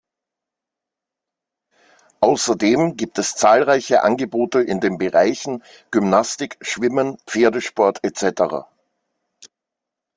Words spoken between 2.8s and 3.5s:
gibt es